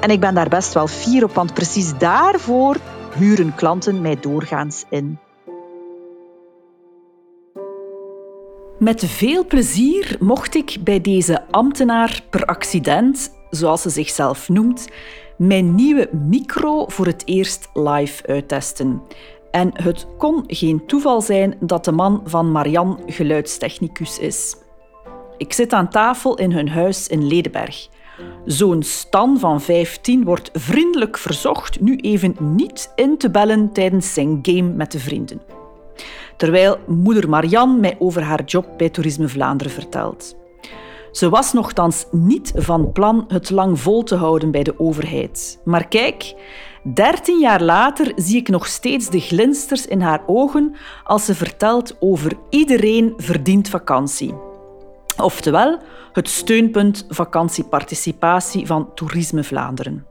[0.00, 2.76] En ik ben daar best wel fier op, want precies daarvoor
[3.14, 5.18] huren klanten mij doorgaans in.
[8.78, 14.88] Met veel plezier mocht ik bij deze ambtenaar per accident, zoals ze zichzelf noemt,
[15.36, 19.02] mijn nieuwe micro voor het eerst live uittesten.
[19.50, 24.56] En het kon geen toeval zijn dat de man van Marian geluidstechnicus is.
[25.36, 27.88] Ik zit aan tafel in hun huis in Ledenberg.
[28.44, 34.38] Zo'n Stan van 15 wordt vriendelijk verzocht nu even niet in te bellen tijdens zijn
[34.42, 35.40] game met de vrienden.
[36.36, 40.36] Terwijl moeder Marianne mij over haar job bij Toerisme Vlaanderen vertelt.
[41.12, 45.60] Ze was nogthans niet van plan het lang vol te houden bij de overheid.
[45.64, 46.34] Maar kijk,
[46.94, 51.96] dertien jaar later zie ik nog steeds de glinsters in haar ogen als ze vertelt
[52.00, 54.45] over iedereen verdient vakantie.
[55.16, 55.78] Oftewel,
[56.12, 60.06] het steunpunt vakantieparticipatie van Toerisme Vlaanderen.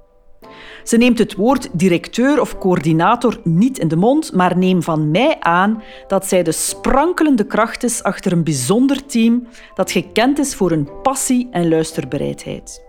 [0.83, 5.39] Ze neemt het woord directeur of coördinator niet in de mond, maar neem van mij
[5.39, 10.69] aan dat zij de sprankelende kracht is achter een bijzonder team dat gekend is voor
[10.69, 12.83] hun passie en luisterbereidheid.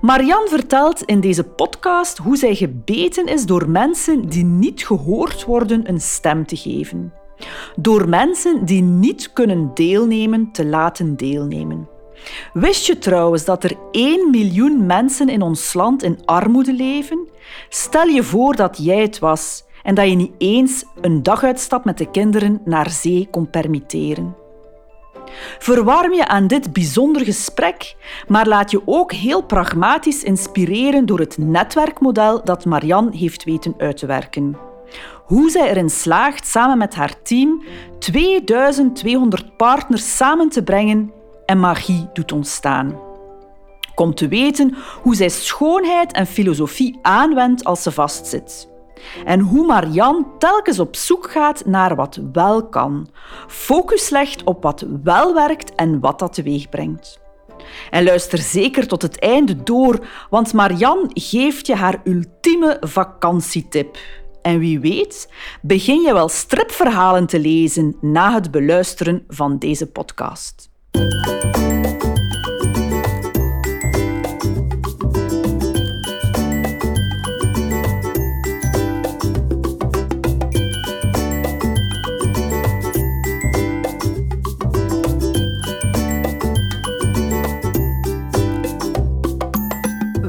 [0.00, 5.88] Marianne vertelt in deze podcast hoe zij gebeten is door mensen die niet gehoord worden
[5.88, 7.12] een stem te geven.
[7.76, 11.88] Door mensen die niet kunnen deelnemen te laten deelnemen.
[12.52, 17.28] Wist je trouwens dat er 1 miljoen mensen in ons land in armoede leven?
[17.68, 21.98] Stel je voor dat jij het was en dat je niet eens een daguitstap met
[21.98, 24.36] de kinderen naar zee kon permitteren.
[25.58, 27.96] Verwarm je aan dit bijzonder gesprek,
[28.28, 33.96] maar laat je ook heel pragmatisch inspireren door het netwerkmodel dat Marianne heeft weten uit
[33.96, 34.65] te werken.
[35.26, 37.62] Hoe zij erin slaagt samen met haar team
[37.98, 41.12] 2200 partners samen te brengen
[41.46, 42.98] en magie doet ontstaan.
[43.94, 48.68] Kom te weten hoe zij schoonheid en filosofie aanwendt als ze vastzit.
[49.24, 53.08] En hoe Marianne telkens op zoek gaat naar wat wel kan.
[53.46, 57.20] Focus legt op wat wel werkt en wat dat teweeg brengt.
[57.90, 63.98] En luister zeker tot het einde door, want Marianne geeft je haar ultieme vakantietip.
[64.46, 65.28] En wie weet,
[65.62, 70.70] begin je wel stripverhalen te lezen na het beluisteren van deze podcast.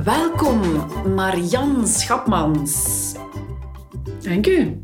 [0.03, 0.61] Welkom,
[1.15, 2.96] Marian Schapmans.
[4.41, 4.81] Dank u.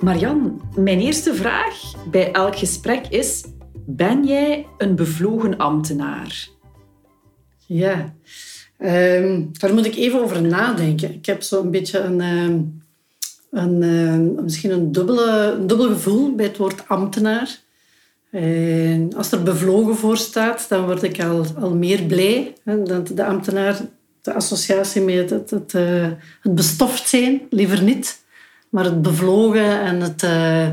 [0.00, 3.44] Marian, mijn eerste vraag bij elk gesprek is:
[3.86, 6.48] ben jij een bevlogen ambtenaar?
[7.66, 8.14] Ja,
[8.78, 11.14] ehm, daar moet ik even over nadenken.
[11.14, 12.60] Ik heb zo'n beetje een, ehm,
[13.50, 17.64] een, ehm, misschien een, dubbele, een dubbel gevoel bij het woord ambtenaar.
[19.16, 22.54] als er bevlogen voor staat, dan word ik al, al meer blij.
[22.64, 23.80] Hè, dat de ambtenaar,
[24.22, 25.72] de associatie met het, het,
[26.40, 28.24] het bestoft zijn, liever niet.
[28.76, 30.22] Maar het bevlogen en het...
[30.22, 30.68] Uh,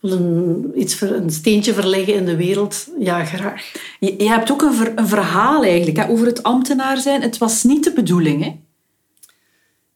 [0.00, 3.72] een, iets, een steentje verleggen in de wereld, ja, graag.
[4.00, 7.22] Je, je hebt ook een, ver, een verhaal eigenlijk hè, over het ambtenaar zijn.
[7.22, 8.52] Het was niet de bedoeling, hè?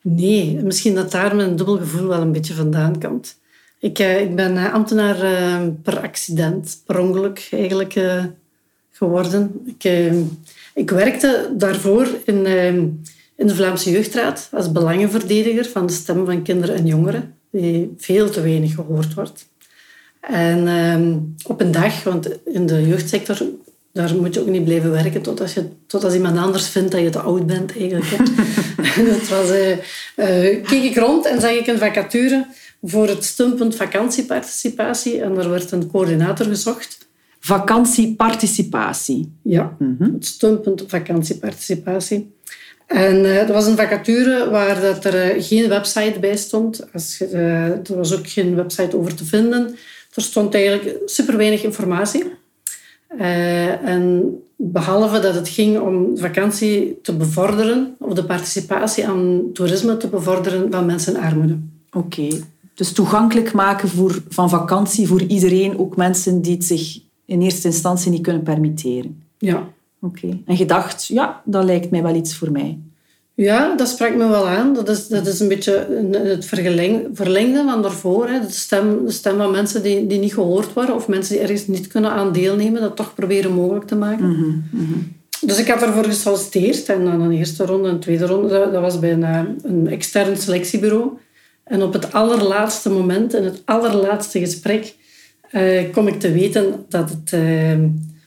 [0.02, 3.38] Nee, misschien dat daar mijn dubbel gevoel wel een beetje vandaan komt.
[3.78, 8.00] Ik, eh, ik ben eh, ambtenaar eh, per accident, per ongeluk eigenlijk
[8.90, 9.62] geworden.
[9.66, 10.12] Ik,
[10.74, 12.46] ik werkte daarvoor in,
[13.36, 18.30] in de Vlaamse Jeugdraad als belangenverdediger van de stem van kinderen en jongeren, die veel
[18.30, 19.48] te weinig gehoord wordt.
[20.20, 21.16] En ehm,
[21.46, 23.38] op een dag, want in de jeugdsector
[23.92, 26.92] daar moet je ook niet blijven werken tot als, je, tot als iemand anders vindt
[26.92, 28.10] dat je te oud bent eigenlijk.
[29.10, 32.46] dat was, uh, uh, keek ik rond en zag ik een vacature
[32.82, 37.08] voor het stumpend vakantieparticipatie en er werd een coördinator gezocht.
[37.40, 39.32] Vakantieparticipatie?
[39.42, 42.32] Ja, mm het stumpend vakantieparticipatie.
[42.88, 46.92] En uh, er was een vacature waar dat er geen website bij stond.
[46.92, 49.76] Als, er was ook geen website over te vinden.
[50.14, 52.24] Er stond eigenlijk super weinig informatie.
[53.84, 60.08] En behalve dat het ging om vakantie te bevorderen, of de participatie aan toerisme te
[60.08, 61.58] bevorderen van mensen in armoede.
[61.92, 62.28] Oké,
[62.74, 67.68] dus toegankelijk maken voor, van vakantie voor iedereen, ook mensen die het zich in eerste
[67.68, 69.22] instantie niet kunnen permitteren.
[69.38, 69.68] Ja.
[70.00, 72.78] Oké, en je dacht, ja, dat lijkt mij wel iets voor mij.
[73.34, 74.74] Ja, dat spreekt me wel aan.
[74.74, 76.44] Dat is, dat is een beetje het
[77.12, 78.28] verlengde van daarvoor.
[78.28, 78.40] Hè.
[78.40, 81.66] De, stem, de stem van mensen die, die niet gehoord worden of mensen die ergens
[81.66, 84.30] niet kunnen aan deelnemen, dat toch proberen mogelijk te maken.
[84.30, 84.98] Mhm, mhm.
[85.40, 88.68] Dus ik had ervoor gesolliciteerd en dan een eerste ronde, een tweede ronde.
[88.72, 91.10] Dat, was bij een, eh, een extern selectiebureau.
[91.64, 94.94] En op het allerlaatste moment, in het allerlaatste gesprek,
[95.52, 97.78] uh, kom ik te weten dat het uh,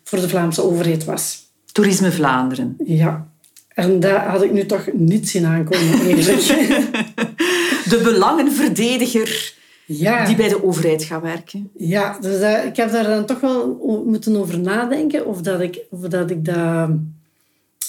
[0.03, 1.50] voor de Vlaamse overheid was.
[1.71, 2.75] Toerisme Vlaanderen.
[2.85, 3.27] Ja,
[3.73, 5.99] en daar had ik nu toch niet zien aankomen,
[7.91, 9.53] de belangenverdediger
[9.85, 10.25] ja.
[10.25, 11.69] die bij de overheid gaat werken.
[11.77, 15.79] Ja, dus dat, ik heb daar dan toch wel moeten over nadenken of dat ik,
[15.89, 16.89] of dat, ik dat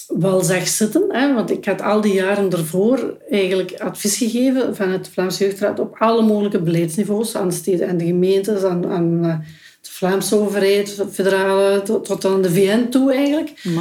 [0.06, 1.04] wel zag zitten.
[1.08, 1.34] Hè?
[1.34, 5.96] Want ik had al die jaren daarvoor eigenlijk advies gegeven van het Vlaamse Jeugdraad op
[5.98, 9.38] alle mogelijke beleidsniveaus, aan de steden en de gemeentes, aan, aan eh,
[9.82, 13.60] de Vlaamse overheid, de federale, tot, aan de VN toe eigenlijk.
[13.64, 13.80] Uh,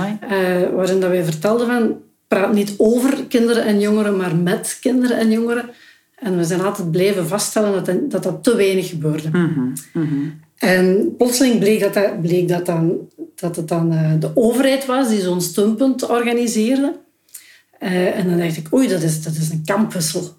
[0.75, 5.31] waarin dat wij vertelden van, praat niet over kinderen en jongeren, maar met kinderen en
[5.31, 5.69] jongeren.
[6.15, 9.29] En we zijn altijd blijven vaststellen dat dat, dat te weinig gebeurde.
[9.29, 10.29] Mhm, mhm.
[10.57, 12.97] En plotseling bleek dat, dat, bleek dat, dan,
[13.35, 16.99] dat het dan uh, de overheid was die zo'n steunpunt organiseerde.
[17.79, 20.29] Uh, en dan dacht ik, oei, dat is, dat is een kampwissel.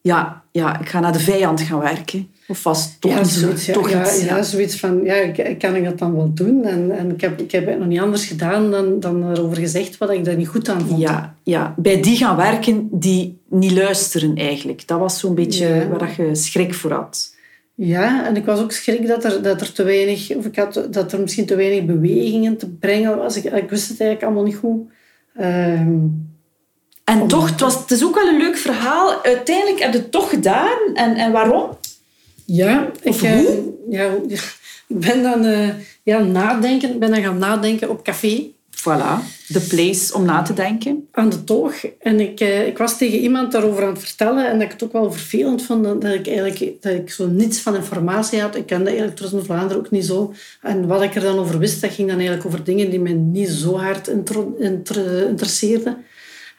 [0.00, 2.28] Ja, ja, ik ga naar de vijand gaan werken.
[2.48, 3.72] Of was toch ja, zoiets, zo?
[3.72, 6.64] Toch ja, iets, ja, zoiets van, ja, kan ik dat dan wel doen?
[6.64, 9.98] En, en ik, heb, ik heb het nog niet anders gedaan dan, dan erover gezegd
[9.98, 11.00] wat ik daar niet goed aan vond.
[11.00, 14.86] Ja, ja, bij die gaan werken die niet luisteren eigenlijk.
[14.86, 17.34] Dat was zo'n beetje waar je schrik voor had.
[17.74, 20.86] Ja, en ik was ook schrik dat er, dat er te weinig, of ik had,
[20.90, 23.36] dat er misschien te weinig bewegingen te brengen was.
[23.36, 24.80] Ik, ik wist het eigenlijk allemaal niet goed.
[25.36, 25.98] Ehm,
[27.04, 29.24] En toch, het, was, het is ook wel een leuk verhaal.
[29.24, 30.78] Uiteindelijk heb je het toch gedaan.
[30.94, 31.68] En, en waarom?
[32.44, 33.72] Ja, ik, Of eh, hoe?
[33.90, 34.56] ja, ik
[34.88, 35.68] ben dan eh,
[36.02, 38.52] ja, nadenken, ben dan gaan nadenken op café.
[38.78, 41.08] Voilà, de place om na te denken.
[41.12, 41.74] aan de toog.
[42.00, 44.82] En ik, eh, ik was tegen iemand daarover aan het vertellen en dat ik het
[44.84, 48.56] ook wel vervelend vond dat ik eigenlijk dat ik zo niets van informatie had.
[48.56, 50.34] Ik kende eigenlijk Toerisme Vlaanderen ook niet zo.
[50.62, 53.12] En wat ik er dan over wist, dat ging dan eigenlijk over dingen die mij
[53.12, 55.96] niet zo hard intro- inter- interesseerden.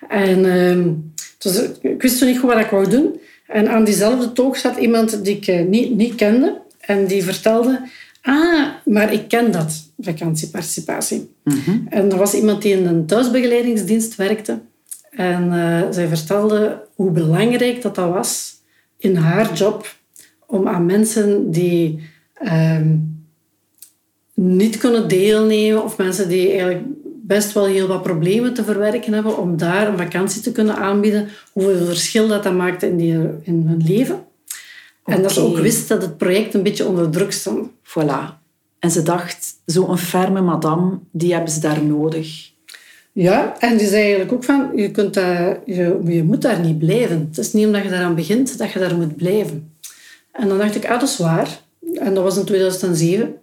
[0.09, 3.19] En dus ik wist toen niet goed wat ik wou doen.
[3.47, 7.89] En aan diezelfde toog zat iemand die ik eh, niet, niet kende en die vertelde...
[8.21, 11.33] Ah, maar ik ken dat, vakantieparticipatie.
[11.89, 14.59] En er was iemand die in een thuisbegeleidingsdienst werkte.
[15.09, 18.53] En eh, zij vertelde hoe belangrijk dat, dat was
[18.97, 19.95] in haar job
[20.45, 22.95] om aan mensen die ehm,
[24.33, 26.83] niet kunnen deelnemen of mensen die eigenlijk
[27.27, 31.27] best wel heel wat problemen te verwerken hebben, om daar een vakantie te kunnen aanbieden,
[31.51, 34.25] hoeveel verschil dat, dat maakte in, die, in hun leven.
[35.05, 37.70] En dat ze ook wist dat het project een beetje onder druk stond.
[37.84, 38.44] Voilà.
[38.79, 42.53] En ze dacht, zo'n ferme madame, die hebben ze daar nodig.
[43.12, 46.79] Ja, en die zei eigenlijk ook van, je, kunt daar, je, je moet daar niet
[46.79, 47.27] blijven.
[47.29, 49.74] Het is niet omdat je daaraan begint dat je daar moet blijven.
[50.32, 51.60] En dan dacht ik, ah, dat is waar.
[51.94, 53.36] En dat was in 2007.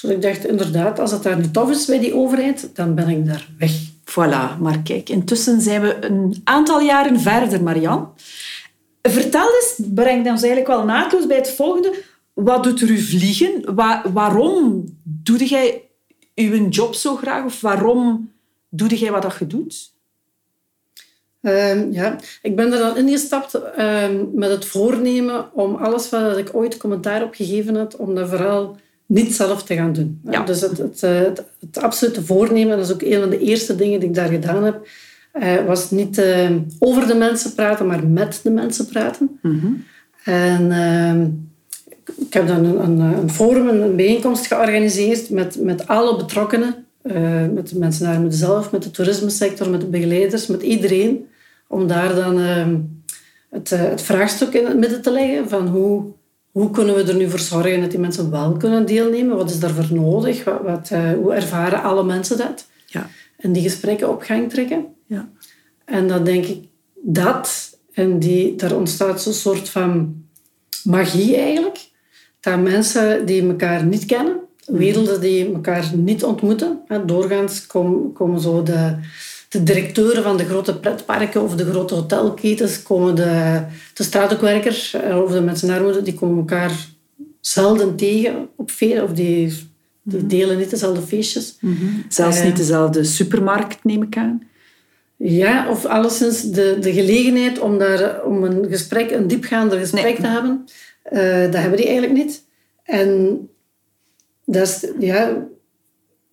[0.00, 3.08] Dus ik dacht, inderdaad, als het daar niet tof is bij die overheid, dan ben
[3.08, 3.72] ik daar weg.
[4.10, 8.12] Voilà, maar kijk, intussen zijn we een aantal jaren verder, Marian.
[9.02, 11.94] Vertel eens, breng ons eigenlijk wel naadloos bij het volgende.
[12.32, 13.74] Wat doet er u vliegen?
[13.74, 15.82] Wa- waarom doe jij
[16.34, 17.44] uw job zo graag?
[17.44, 18.32] Of waarom
[18.68, 19.92] doe jij wat dat je doet?
[21.40, 26.48] Ehm, ja, ik ben er dan ingestapt ehm, met het voornemen om alles wat ik
[26.52, 30.20] ooit commentaar op gegeven had, om dat vooral niet zelf te gaan doen.
[30.30, 30.44] Ja.
[30.44, 33.76] Dus het, het, eh, het, het absolute voornemen, dat is ook een van de eerste
[33.76, 34.86] dingen die ik daar gedaan heb,
[35.32, 39.40] eh, was niet eh, over de mensen praten, maar met de mensen praten.
[40.24, 41.26] En ehm,
[42.26, 46.74] ik heb dan een, een, een forum, een, een bijeenkomst georganiseerd met, met alle betrokkenen.
[47.54, 51.26] met de mensen naar armoede zelf, met de toerismesector, met de begeleiders, met iedereen.
[51.68, 52.76] Om daar dan ehm,
[53.50, 56.04] het, het vraagstuk in het midden te leggen van hoe,
[56.54, 59.36] hoe kunnen we er nu voor zorgen dat die mensen wel kunnen deelnemen?
[59.36, 60.44] Wat is daarvoor nodig?
[60.44, 62.66] Wat, wat, uh, hoe ervaren alle mensen dat?
[62.86, 63.10] Ja.
[63.36, 64.86] En die gesprekken op gang trekken.
[65.06, 65.28] Ja.
[65.84, 70.22] En dan denk ik dat, en die, daar ontstaat zo'n soort van
[70.84, 71.88] magie eigenlijk,
[72.40, 78.62] dat mensen die elkaar niet kennen, werelden die elkaar niet ontmoeten, doorgaans komen, komen zo
[78.62, 78.96] de,
[79.54, 83.62] de directeuren van de grote pretparken of de grote hotelketens, komen de,
[83.94, 86.88] de straatwerkers eh, of de mensen naar armoede, die komen elkaar
[87.40, 89.68] zelden tegen op feesten of die,
[90.02, 90.28] die mhm.
[90.28, 91.58] delen niet dezelfde feestjes.
[92.08, 94.42] Zelfs niet eh, dezelfde supermarkt, neem ik aan.
[95.16, 100.26] Ja, of alleszins de, de gelegenheid om, daar, om een gesprek, een diepgaander gesprek te
[100.26, 100.64] hebben,
[101.12, 102.44] uh, dat hebben die eigenlijk niet.
[102.82, 103.38] En
[104.44, 105.46] dat is, ja,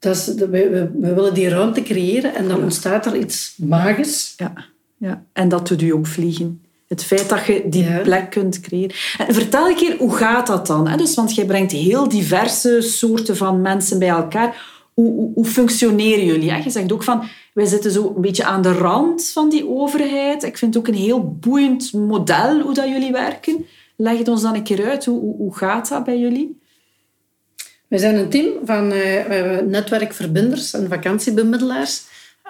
[0.01, 4.33] dat is, we, we, we, willen die ruimte creëren en dan ontstaat er iets magisch.
[4.37, 4.53] Ja,
[4.97, 5.23] ja.
[5.33, 6.61] en dat doet u ook vliegen.
[6.87, 8.95] Het feit dat je die plek kunt creëren.
[9.17, 10.87] En vertel een keer, hoe gaat dat dan?
[10.87, 10.97] Hè?
[10.97, 14.61] Dus, want jij brengt heel diverse soorten van mensen bij elkaar.
[14.93, 16.51] Hoe, hoe, hoe functioneren jullie?
[16.51, 16.57] Hè?
[16.57, 20.43] Je zegt ook van, wij zitten zo een beetje aan de rand van die overheid.
[20.43, 23.65] Ik vind het ook een heel boeiend model hoe dat jullie werken.
[23.95, 25.05] Leg het ons dan een keer uit.
[25.05, 26.60] Hoe, hoe, hoe gaat dat bij jullie?
[27.91, 32.03] We zijn een team van uh, netwerkverbinders en vakantiebemiddelaars.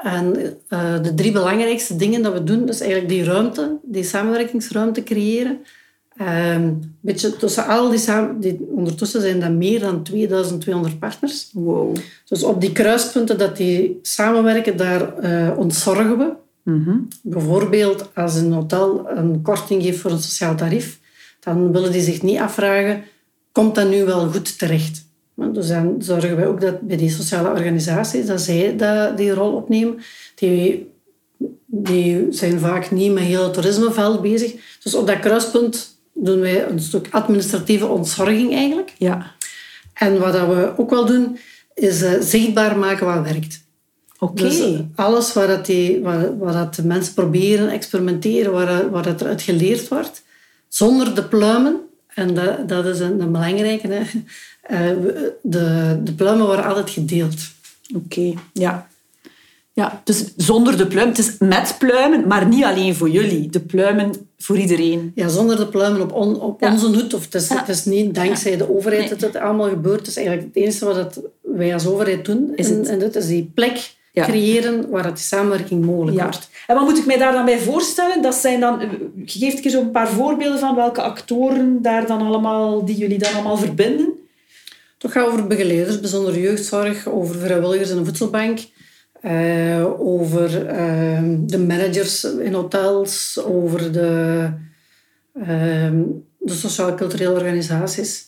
[0.03, 0.35] En
[0.69, 5.59] uh, de drie belangrijkste dingen dat we doen, is eigenlijk die ruimte, die samenwerkingsruimte creëren.
[6.21, 6.55] Uh,
[6.99, 7.99] beetje tussen al die,
[8.39, 11.49] die ondertussen zijn dat meer dan 2200 partners.
[11.53, 11.95] Wow.
[12.25, 16.33] Dus op die kruispunten dat die samenwerken, daar uh, ontzorgen we.
[16.63, 20.99] Mm Bijvoorbeeld als een hotel een korting geeft voor een sociaal tarief,
[21.39, 23.03] dan willen die zich niet afvragen,
[23.51, 25.09] komt dat nu wel goed terecht?
[25.53, 29.51] Dus dan zorgen wij ook dat bij die sociale organisaties, dat zij dat, die rol
[29.51, 29.99] opnemen.
[30.35, 30.91] Die,
[31.65, 34.53] die zijn vaak niet met heel het toerismeveld bezig.
[34.83, 38.93] Dus op dat kruispunt doen wij een stuk administratieve ontzorging eigenlijk.
[38.97, 39.31] Ja.
[39.93, 41.37] En wat we ook wel doen,
[41.73, 43.63] is uh, zichtbaar maken wat werkt.
[44.19, 44.41] Oké.
[44.43, 49.05] Dus uh, alles waar, dat die, waar, waar dat de mensen proberen, experimenteren, waar, waar
[49.05, 50.23] het eruit geleerd wordt,
[50.67, 51.79] zonder de pluimen,
[52.13, 54.01] en dat, dat is een, een belangrijke, hè,
[54.71, 57.39] uh, de, de pluimen worden altijd gedeeld.
[57.95, 58.89] Oké, ja.
[59.73, 61.07] Ja, dus zonder de pluim.
[61.07, 63.49] Het is met pluimen, maar niet alleen voor jullie.
[63.49, 65.11] De pluimen voor iedereen.
[65.15, 67.13] Ja, zonder de pluimen op, on, op onze hoed.
[67.13, 69.99] Of het, is, het is niet dankzij de overheid dat het allemaal gebeurt.
[69.99, 72.51] Het is eigenlijk het enige wat wij als overheid doen.
[72.55, 76.49] Is en, en dat is die plek creëren waar het samenwerking mogelijk wordt.
[76.67, 78.21] En wat moet ik mij daar dan bij voorstellen?
[78.21, 78.81] Dat zijn dan,
[79.25, 83.33] geef ik eens een paar voorbeelden van welke actoren daar dan allemaal, die jullie dan
[83.33, 84.19] allemaal verbinden.
[84.97, 88.59] Het gaat over begeleiders, bijzondere jeugdzorg, over vrijwilligers in een voedselbank,
[89.21, 94.49] uh, over uh, de managers in hotels, over de,
[95.33, 95.45] uh,
[96.37, 98.25] de sociaal-culturele organisaties.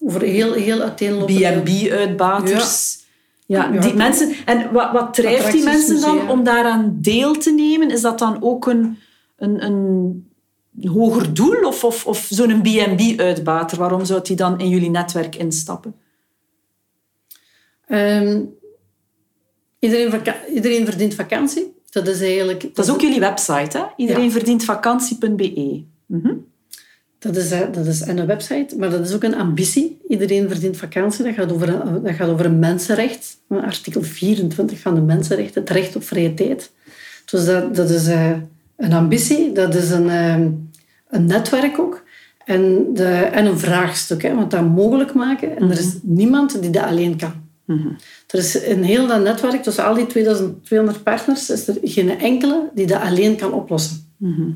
[0.00, 1.60] Over heel, heel uiteenlopende...
[1.60, 2.96] B&B-uitbaters.
[2.98, 3.06] Ja.
[3.48, 3.80] Ja.
[3.80, 4.34] die mensen...
[4.44, 7.90] En wat, wat drijft die mensen dan om daaraan deel te nemen?
[7.90, 8.98] Is dat dan ook een,
[9.36, 10.26] een, een
[10.82, 11.66] hoger doel?
[11.66, 13.78] Of, of, of zo'n B&B-uitbater?
[13.78, 15.94] Waarom zou die dan in jullie netwerk instappen?
[17.88, 18.54] Um,
[19.78, 20.22] iedereen,
[20.54, 21.76] iedereen verdient vakantie.
[21.90, 22.74] Dat is eigenlijk...
[22.74, 23.84] Dat, is ook jullie website, hè?
[23.96, 25.84] Iedereenverdientvakantie.be.
[26.06, 26.46] Mm
[27.18, 30.00] Dat is, eh, dat is een website, maar dat is ook een ambitie.
[30.08, 31.24] Iedereen verdient vakantie.
[31.24, 33.36] Dat gaat over een, dat gaat over een mensenrecht.
[33.48, 36.70] Artikel 24 van de mensenrechten, het recht op vrije tijd.
[37.30, 38.30] Dus dat, dat is uh,
[38.76, 40.46] een ambitie, dat is een, uh,
[41.08, 42.04] een netwerk ook.
[42.44, 45.56] En, de, en een vraagstuk, hè, want dat mogelijk maken.
[45.56, 46.14] En er is mhm.
[46.14, 47.32] niemand die dat alleen kan.
[47.64, 47.96] Mm
[48.26, 52.70] Er is in heel dat netwerk, tussen al die 2200 partners, is er geen enkele
[52.74, 54.12] die dat alleen kan oplossen.
[54.16, 54.50] Mhm.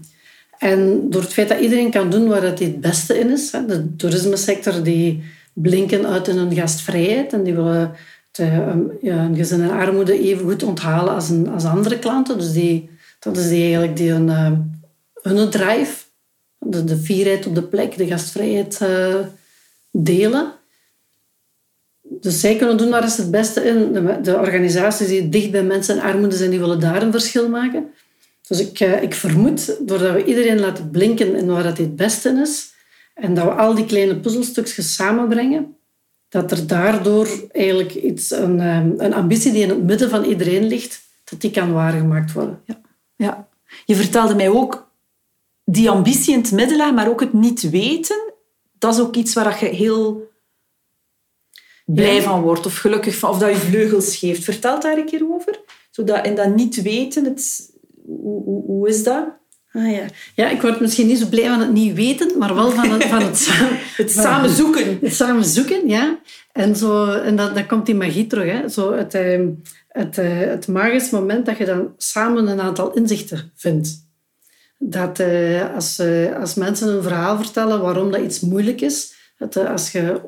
[0.63, 3.97] En door het feit dat iedereen kan doen waar het het beste in is, de
[3.97, 7.95] toerismesector die blinken uit in hun gastvrijheid en die willen
[9.01, 12.39] ja, een gezin en armoede even goed onthalen als, een, als andere klanten.
[12.39, 14.53] Dus die, dat is die eigenlijk die hun, uh,
[15.23, 16.05] hun drive,
[16.59, 19.17] de, de vierheid op de plek, de gastvrijheid uh,
[19.91, 20.53] delen.
[22.03, 23.93] Dus zij kunnen doen waar is het beste in.
[23.93, 27.49] De, de, organisaties die dicht bij mensen en armoede zijn, die willen daar een verschil
[27.49, 27.93] maken.
[28.49, 32.41] Dus ik, uh, ik vermoed, doordat we iedereen laten blinken in waar het het beste
[32.43, 32.73] is,
[33.15, 35.77] en dat we al die kleine puzzelstukjes samenbrengen,
[36.29, 40.67] dat er daardoor eigenlijk iets, een, um, een ambitie die in het midden van iedereen
[40.67, 42.61] ligt, dat die kan waargemaakt worden.
[42.65, 42.81] Ja.
[43.17, 43.49] ja.
[43.85, 44.91] Je vertelde mij ook
[45.65, 48.33] die ambitie in het midden maar ook het niet weten.
[48.79, 50.31] Dat is ook iets waar je heel
[51.85, 54.45] blij van wordt of gelukkig van, of dat je vleugels geeft.
[54.45, 55.61] Vertel daar een keer over.
[55.91, 57.72] Zodat, in dat niet weten, het,
[58.05, 59.41] hoe, hoe, hoe is dat?
[59.73, 60.05] Ah ja.
[60.35, 63.05] Ja, ik word misschien niet zo blij van het niet weten, maar wel van het,
[63.05, 64.99] van het, samen, het samen zoeken.
[65.01, 66.19] Het samen zoeken, ja.
[66.53, 68.53] En, zo, en dat, dan komt die magie terug.
[68.53, 68.69] Hè.
[68.69, 69.49] Zo het, ehm,
[69.89, 74.11] het, eh, het magisch moment dat je dan samen een aantal inzichten vindt.
[74.79, 79.57] Dat eh, als, eh, als mensen een verhaal vertellen waarom dat iets moeilijk is, dat
[79.57, 80.21] als je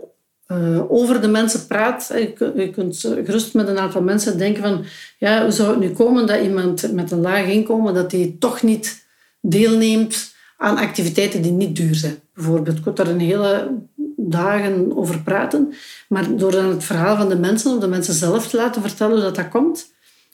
[0.89, 2.11] over de mensen praat,
[2.57, 4.85] je kunt gerust met een aantal mensen denken van
[5.19, 8.63] ja, hoe zou het nu komen dat iemand met een laag inkomen, dat die toch
[8.63, 9.07] niet
[9.41, 12.19] deelneemt aan activiteiten die niet duur zijn.
[12.35, 13.71] Bijvoorbeeld, ik kon daar een hele
[14.17, 15.73] dagen over praten.
[16.09, 19.21] Maar door dan het verhaal van de mensen, of de mensen zelf te laten vertellen
[19.21, 19.93] dat, dat komt,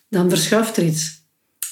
[0.09, 1.19] dan verschuift er iets.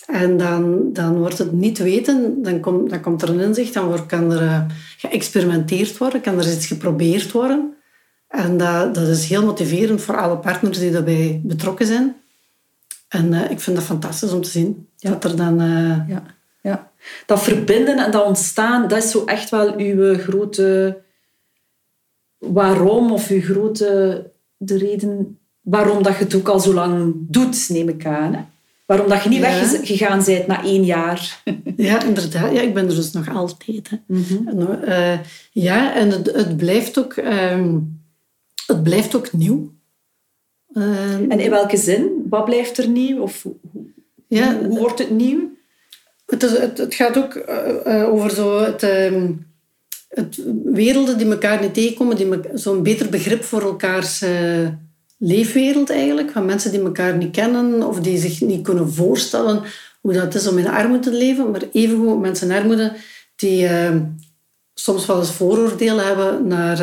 [0.07, 3.87] En dan, dan wordt het niet weten, dan, komt dan komt er een inzicht, dan
[3.87, 4.61] wordt, kan er uh,
[4.97, 7.75] geëxperimenteerd worden, kan er iets geprobeerd worden.
[8.29, 12.17] En dat, dat is heel motiverend voor alle partners die daarbij betrokken zijn.
[13.09, 14.89] En uh, ik vind dat fantastisch om te zien.
[14.97, 15.11] Ja.
[15.11, 15.63] Dat er dan...
[15.63, 16.23] Uh, ja.
[16.63, 16.91] ja.
[17.27, 20.99] Dat verbinden en dat ontstaan, dat is zo echt wel uw grote
[22.39, 27.69] waarom of uw grote de reden waarom dat je het ook al zo lang doet,
[27.69, 28.35] neem ik aan.
[28.35, 28.41] Hè?
[28.87, 29.61] Waarom dat je niet ja.
[29.61, 31.43] weggegaan bent na één jaar.
[31.77, 32.53] Ja, inderdaad.
[32.53, 33.91] Ja, ik ben er dus nog altijd.
[33.91, 33.97] Hè.
[34.07, 35.19] Mm en, uh,
[35.53, 37.65] ja, en het, het, blijft ook, uh,
[38.69, 39.73] het blijft ook nieuw.
[40.73, 42.27] Uh, en in welke zin?
[42.29, 43.21] Wat blijft er nieuw?
[43.21, 43.47] Of
[44.27, 45.51] ja, hoe, hoe wordt het nieuw?
[46.27, 49.33] Het, is, het, het gaat ook eh, eh, over zo het ehm,
[50.09, 54.69] het, werelden die elkaar niet tegenkomen, die zo'n beter begrip voor elkaars uh,
[55.19, 56.31] leefwereld eigenlijk.
[56.31, 59.63] Van mensen die elkaar niet kennen of die zich niet kunnen voorstellen
[60.01, 61.51] hoe dat is om in armoede te leven.
[61.51, 62.93] Maar evengoed mensen in armoede
[63.37, 63.97] die uh,
[64.75, 66.79] soms wel eens vooroordelen hebben naar,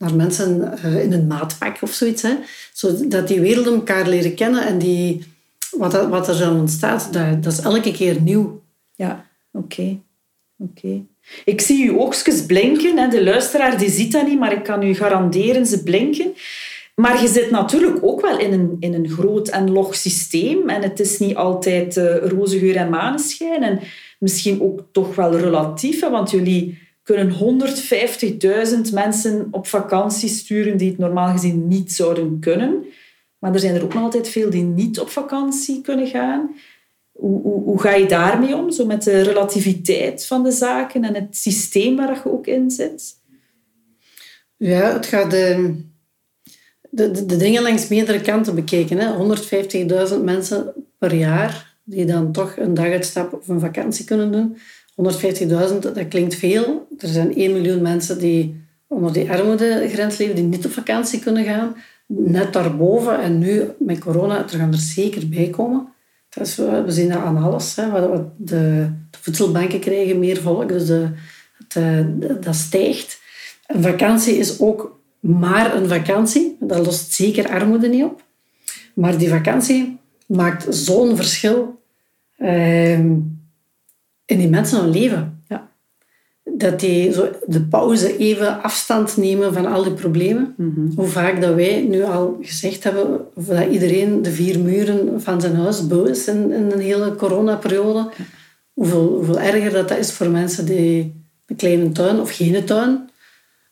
[0.00, 2.22] naar mensen in een maatpak of zoiets.
[2.22, 2.34] Hè.
[2.72, 5.24] Zodat die werelden elkaar leren kennen en die,
[5.70, 8.62] wat, dat, wat er zo ontstaat, dat, dat is elke keer nieuw.
[8.94, 9.98] Ja, oké.
[10.58, 11.02] oké.
[11.44, 13.10] Ik zie uw oogstjes blinken.
[13.10, 16.34] De luisteraar die ziet dat niet, maar ik kan u garanderen, ze blinken.
[16.94, 20.68] Maar je zit natuurlijk ook wel in een, in een groot en log systeem.
[20.68, 23.62] En het is niet altijd uh, roze geur en maneschijn.
[23.62, 23.80] En
[24.18, 26.00] misschien ook toch wel relatief.
[26.00, 26.78] want jullie
[27.14, 27.68] kunnen
[28.88, 32.84] 150.000 mensen op vakantie sturen die het normaal gezien niet zouden kunnen.
[33.38, 36.54] Maar er zijn er ook nog altijd veel die niet op vakantie kunnen gaan.
[37.12, 38.70] Hoe, hoe, hoe, ga je daarmee om?
[38.70, 43.16] Zo met de relativiteit van de zaken en het systeem waar je ook in zit?
[44.56, 45.74] Ja, het gaat de,
[46.90, 48.98] de, de dingen langs meerdere kanten bekeken.
[50.10, 54.56] 150.000 mensen per jaar die dan toch een daguitstap of een vakantie kunnen doen.
[55.00, 56.86] 150.000, dat klinkt veel.
[56.98, 61.44] Er zijn 1 miljoen mensen die onder die armoedegrens leven, die niet op vakantie kunnen
[61.44, 61.76] gaan.
[62.06, 65.88] Net daarboven, en nu met corona, er gaan er zeker bij komen.
[66.28, 67.76] Dus we, zien dat aan alles.
[67.76, 67.90] Hè.
[67.90, 68.88] De, de,
[69.20, 73.20] voedselbanken krijgen meer volk, dus het, dat stijgt.
[73.66, 76.56] Een vakantie is ook maar een vakantie.
[76.60, 78.22] Dat lost zeker armoede niet op.
[78.94, 81.80] Maar die vakantie maakt zo'n verschil
[82.36, 83.00] eh,
[84.30, 85.42] in die mensen hun leven.
[85.48, 85.70] Ja
[86.60, 90.54] dat die zo de pauze even afstand nemen van al die problemen.
[90.56, 90.80] Mhm.
[90.96, 95.40] Hoe vaak dat wij nu al gezegd hebben of dat iedereen de vier muren van
[95.40, 98.08] zijn huis bouwt is in, in een hele coronaperiode.
[98.72, 101.14] Hoeveel, hoeveel erger dat, dat is voor mensen die
[101.46, 103.08] een kleine tuin of geen tuin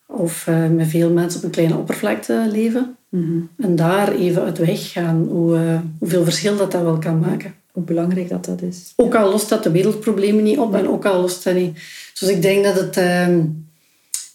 [0.07, 2.97] of uh, met veel mensen op een kleine oppervlakte leven.
[3.09, 3.39] Mhm.
[3.59, 7.55] En daar even uit weg gaan, hoe, uh, hoeveel verschil dat dat wel kan maken.
[7.79, 8.93] Hoe belangrijk dat dat is.
[8.97, 11.79] Ook al lost dat de wereldproblemen niet op en ook al lost dat niet
[12.19, 13.37] dus ik denk dat, het, uh,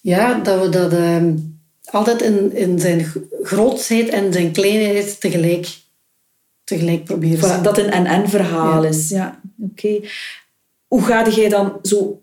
[0.01, 1.23] ja, dat we dat uh,
[1.86, 5.67] altijd in, in zijn grootheid en zijn kleinheid tegelijk,
[6.63, 9.10] tegelijk proberen Dat een en-en verhaal is.
[9.10, 9.99] Ja, oké.
[10.88, 12.21] Hoe ga jij dan zo...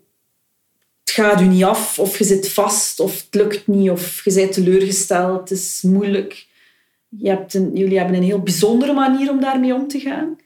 [1.03, 4.33] Het gaat u niet af, of je zit vast, of het lukt niet, of je
[4.33, 6.47] bent teleurgesteld, het is moeilijk.
[7.09, 10.37] Je hebt een, jullie hebben een heel bijzondere manier om daarmee om te gaan.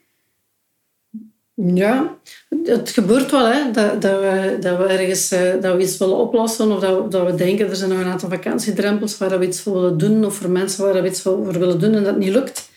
[1.56, 2.18] Ja,
[2.64, 6.18] het gebeurt wel hè, dat, dat, we, dat we ergens uh, dat we iets willen
[6.18, 9.48] oplossen of dat we, dat we denken er zijn nog een aantal vakantiedrempels waar we
[9.48, 12.18] iets voor willen doen of voor mensen waar we iets voor willen doen en dat
[12.18, 12.70] niet lukt.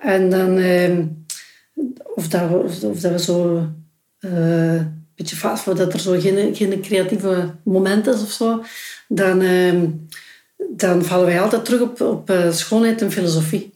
[0.00, 0.98] En dan, uh,
[2.14, 2.56] of, dat we,
[2.88, 3.66] of dat we zo
[4.20, 8.64] uh, een beetje vast dat er zo geen, geen creatieve moment is of zo,
[9.08, 9.86] dan, ehm,
[10.68, 13.72] dan vallen wij altijd terug op, op eh, schoonheid en filosofie.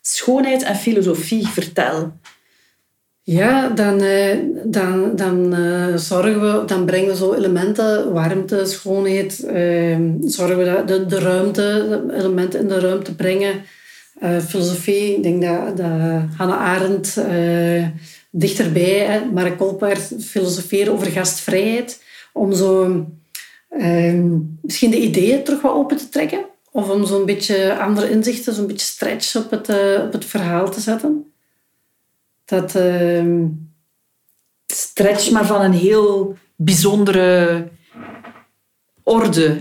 [0.00, 2.12] Schoonheid en filosofie, vertel.
[3.26, 9.44] Ja, dan, eh, dan, dan uh, zorgen we, dan brengen we zo elementen, warmte, schoonheid,
[9.46, 13.64] uh, zorgen we dat de, de ruimte, elementen in de ruimte brengen.
[14.22, 15.90] Uh, filosofie, ik denk dat, dat
[16.36, 17.20] Hannah Arendt
[18.30, 18.98] dichterbij.
[18.98, 19.24] Hè.
[19.24, 22.02] Mark Kolpaert filosoferen over gastvrijheid.
[22.32, 23.04] Om zo
[23.70, 26.44] ehm, misschien de ideeën terug wat open te trekken.
[26.72, 29.68] Of om zo'n beetje andere inzichten, zo'n beetje stretch op het,
[30.04, 31.25] op het verhaal te zetten.
[32.46, 32.74] Dat...
[32.74, 33.44] Ehm,
[34.76, 37.68] stretch, maar van een heel bijzondere
[39.02, 39.58] orde.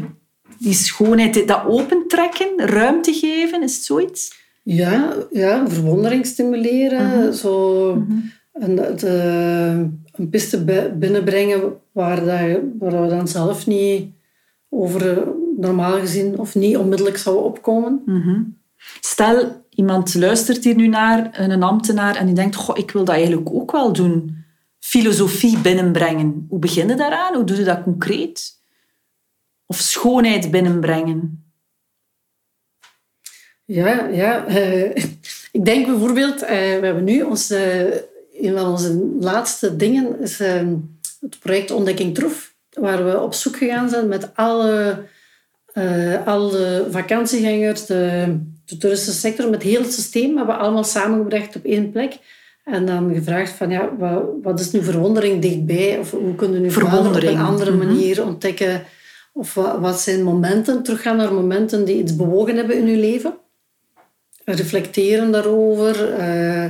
[0.59, 4.43] Die schoonheid, dat opentrekken, ruimte geven, is het zoiets?
[4.63, 7.19] Ja, ja verwondering stimuleren.
[7.19, 7.31] Mhm.
[7.33, 8.17] Zo mhm.
[8.53, 10.63] een, de, een piste
[10.97, 14.09] binnenbrengen waar, dat, waar we dan zelf niet
[14.69, 18.01] over normaal gezien of niet onmiddellijk zouden opkomen.
[18.05, 18.41] Mhm.
[18.99, 23.15] Stel, iemand luistert hier nu naar, een ambtenaar, en die denkt, goh, ik wil dat
[23.15, 24.43] eigenlijk ook wel doen.
[24.79, 26.45] Filosofie binnenbrengen.
[26.49, 27.35] Hoe begin je daaraan?
[27.35, 28.61] Hoe doe je dat concreet?
[29.65, 31.45] Of schoonheid binnenbrengen?
[33.65, 34.47] Ja, ja.
[34.47, 34.95] Uh,
[35.57, 37.83] ik denk bijvoorbeeld, uh, we hebben nu uh,
[38.41, 40.75] een van onze laatste dingen is ehm,
[41.19, 45.03] het project Ontdekking Troef, waar we op zoek gegaan zijn met alle,
[46.25, 51.65] alle vakantiegangers, de, de toeristische sector, met heel het systeem hebben we allemaal samengebracht op
[51.65, 52.17] één plek.
[52.63, 55.97] En dan gevraagd van, ja, wat, wat is nu verwondering dichtbij?
[55.99, 57.87] Of hoe kunnen we nu verwondering op een andere mhm.
[57.87, 58.83] manier ontdekken?
[59.33, 63.33] Of wat, wat zijn momenten, teruggaan naar momenten die iets bewogen hebben in uw leven?
[64.45, 66.19] reflecteren daarover.
[66.19, 66.63] Uh,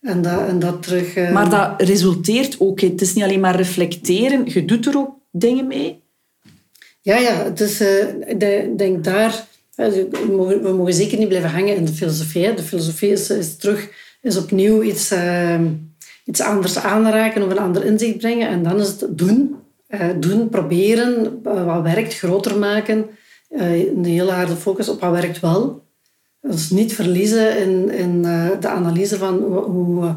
[0.00, 1.16] en, dat, en dat terug...
[1.16, 1.32] Uh...
[1.32, 2.80] Maar dat resulteert ook.
[2.80, 4.42] Het is niet alleen maar reflecteren.
[4.44, 6.02] Je doet er ook dingen mee?
[7.00, 7.52] Ja, ja.
[7.54, 9.48] Is, uh, ik denk daar...
[9.88, 12.54] We mogen, we mogen zeker niet blijven hangen in de filosofie.
[12.54, 14.08] De filosofie is, terug...
[14.22, 15.14] Is opnieuw iets,
[16.24, 18.48] iets anders aanraken of een ander inzicht brengen.
[18.48, 19.56] En dan is het doen.
[20.20, 21.42] doen, proberen.
[21.42, 23.06] wat werkt, groter maken.
[23.48, 25.82] een hele harde focus op wat werkt wel
[26.40, 28.22] ons niet verliezen in, in
[28.60, 30.14] de analyse van hoe,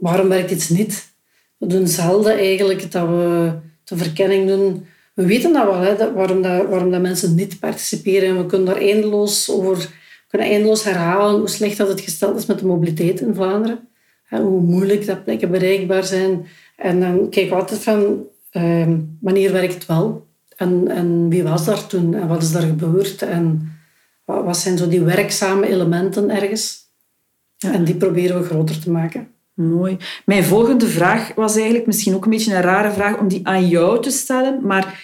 [0.00, 1.12] waarom werkt iets niet.
[1.58, 3.52] We doen zelden eigenlijk dat we
[3.84, 4.86] de verkenning doen.
[5.14, 8.28] We weten dat wel, hè, dat, waarom, dat, waarom dat mensen niet participeren.
[8.28, 12.46] En we kunnen daar eindeloos over kunnen eindeloos herhalen hoe slecht dat het gesteld is
[12.46, 13.88] met de mobiliteit in Vlaanderen.
[14.24, 16.46] Hè, hoe moeilijk dat plekken bereikbaar zijn.
[16.76, 18.88] En dan kijk we altijd van, uh,
[19.20, 20.26] wanneer werkt het wel?
[20.56, 22.14] En, en wie was daar toen?
[22.14, 23.22] En wat is daar gebeurd?
[23.22, 23.72] En
[24.24, 26.82] wat zijn zo die werkzame elementen ergens?
[27.58, 29.33] En die proberen we groter te maken.
[29.54, 29.96] Mooi.
[30.24, 33.68] Mijn volgende vraag was eigenlijk misschien ook een beetje een rare vraag om die aan
[33.68, 34.66] jou te stellen.
[34.66, 35.02] Maar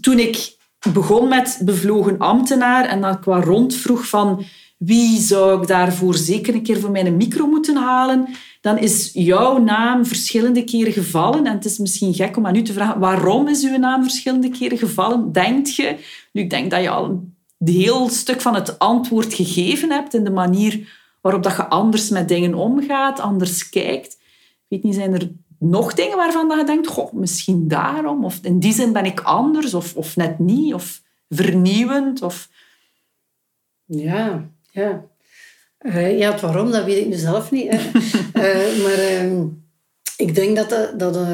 [0.00, 0.56] toen ik
[0.92, 4.44] begon met bevlogen ambtenaar en dat ik wat rondvroeg van
[4.78, 8.28] wie zou ik daarvoor zeker een keer voor mijn micro moeten halen,
[8.60, 11.46] dan is jouw naam verschillende keren gevallen.
[11.46, 14.48] En het is misschien gek om aan u te vragen, waarom is uw naam verschillende
[14.48, 15.96] keren gevallen, denkt je?
[16.32, 20.24] Nu, ik denk dat je al een heel stuk van het antwoord gegeven hebt in
[20.24, 24.12] de manier waarop dat je anders met dingen omgaat, anders kijkt.
[24.12, 28.38] Ik weet niet, zijn er nog dingen waarvan dat je denkt, goh, misschien daarom, of
[28.42, 32.48] in die zin ben ik anders, of, of net niet, of vernieuwend, of...
[33.84, 35.04] Ja, ja.
[35.80, 37.72] Uh, ja, het waarom, dat weet ik nu zelf niet.
[37.72, 37.82] uh,
[38.82, 39.42] maar uh,
[40.16, 41.26] ik denk dat, dat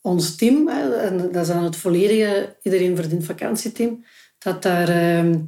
[0.00, 4.04] ons team, en dat is dan het volledige Iedereen Verdient Vakantieteam,
[4.38, 5.38] dat daar ehm,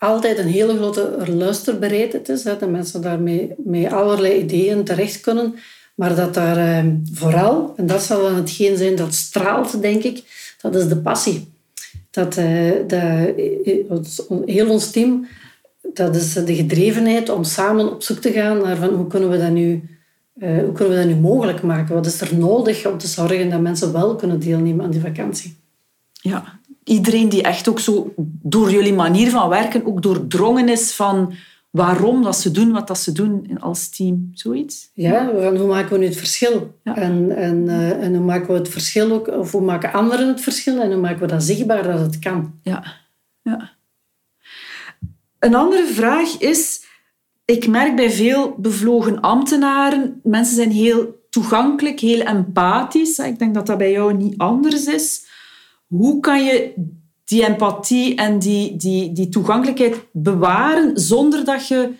[0.00, 2.42] altijd een hele grote luisterbereidheid is.
[2.42, 5.54] Dat mensen daarmee met allerlei ideeën terecht kunnen.
[5.94, 10.22] Maar dat daar ehm, vooral, en dat zal dan hetgeen zijn dat straalt, denk ik,
[10.60, 11.52] dat is de passie.
[12.10, 15.26] Dat, uh, dat heel ons team,
[15.92, 19.38] dat is de gedrevenheid om samen op zoek te gaan naar van hoe kunnen we
[19.38, 19.82] dat nu,
[20.36, 21.94] uh, hoe kunnen we dat nu mogelijk maken?
[21.94, 25.56] Wat is er nodig om te zorgen dat mensen wel kunnen deelnemen aan die vakantie?
[26.12, 31.34] Ja, iedereen die echt ook zo door jullie manier van werken ook doordrongen is van
[31.70, 34.30] waarom dat ze doen wat dat ze doen als team.
[34.32, 34.90] Zoiets?
[34.94, 36.78] Ja, hoe maken we nu het verschil?
[36.82, 40.40] En, en, uh, en hoe maken we het verschil ook, of hoe maken anderen het
[40.40, 42.54] verschil en hoe maken we dat zichtbaar dat het kan?
[42.62, 42.84] Ja,
[43.42, 43.70] ja.
[45.38, 46.84] Een andere vraag is,
[47.44, 53.18] ik merk bij veel bevlogen ambtenaren, mensen zijn heel toegankelijk, heel empathisch.
[53.18, 55.28] Ik denk dat dat bij jou niet anders is
[55.90, 56.74] hoe kan je
[57.24, 61.92] die empathie en die, die, die toegankelijkheid bewaren zonder dat je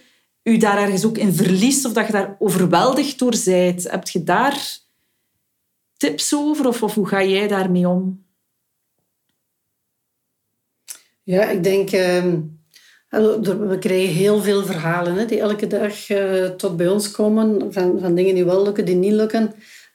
[0.42, 3.90] je daar ergens ook in verliest of dat je daar overweldigd door bent?
[3.90, 4.78] Heb je daar
[5.96, 8.24] tips over of, of hoe ga jij daarmee om?
[11.22, 11.92] Ja, ik denk...
[11.92, 12.24] Uh,
[13.08, 17.98] we krijgen heel veel verhalen hè, die elke dag uh, tot bij ons komen van,
[18.00, 19.52] van dingen die wel lukken, die niet lukken.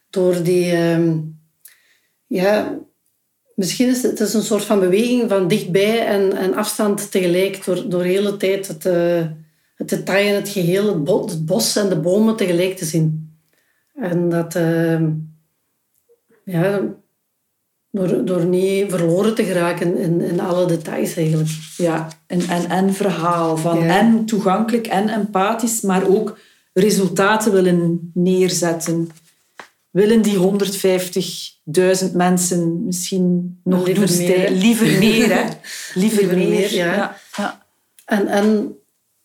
[0.10, 0.72] Door die...
[0.72, 1.14] Uh,
[2.28, 2.80] ja,
[3.56, 7.66] Misschien is het, is een soort van beweging van dichtbij en, en afstand tegelijk.
[7.66, 9.26] Door, door de hele tijd het, uh,
[9.76, 13.38] het detail en het geheel, het, bos en de bomen tegelijk te zien.
[13.94, 15.12] En dat, ehm,
[16.44, 16.82] ja,
[17.92, 21.50] door, door niet verloren te geraken in, in alle details eigenlijk.
[21.78, 26.38] Ja, een en, en verhaal van en toegankelijk en empathisch, maar ook
[26.74, 29.10] resultaten willen neerzetten.
[29.96, 35.44] Willen die 150.000 mensen misschien nog liever meer, liever meer, hè?
[35.94, 37.18] Liever, meer, ja.
[37.36, 37.66] ja.
[38.06, 38.76] En, en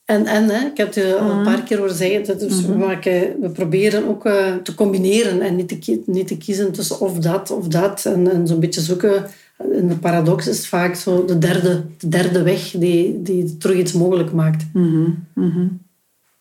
[0.04, 3.40] en, en hè, ik heb het al een paar keer horen zeggen, dus we, maken,
[3.40, 7.50] we proberen ook uh, te combineren en niet te, niet te kiezen tussen of dat
[7.50, 8.04] of dat.
[8.04, 9.26] En, en zo'n beetje zoeken.
[9.72, 13.76] In de paradox is het vaak zo de derde, de derde weg die, die terug
[13.76, 14.64] iets mogelijk maakt.
[14.72, 15.80] Mm -hmm.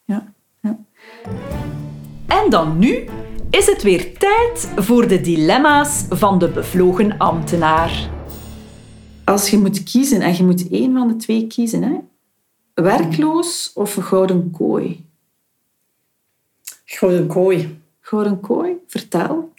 [0.06, 0.34] Ja.
[0.62, 0.78] ja.
[2.28, 3.04] En dan nu
[3.50, 8.10] is het weer tijd voor de dilemma's van de bevlogen ambtenaar.
[9.26, 11.98] Als je moet kiezen, en je moet één van de twee kiezen, hè,
[12.74, 15.06] Werkloos of een gouden kooi?
[16.86, 17.80] Gouden kooi.
[18.00, 18.74] Gouden kooi?
[18.88, 19.54] Vertel.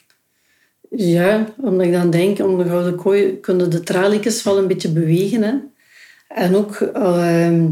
[0.90, 4.92] Ja, omdat ik dan denk, om de gouden kooi kunnen de traliekjes wel een beetje
[4.92, 5.42] bewegen.
[5.42, 5.55] Hè.
[6.29, 7.64] En ook uh,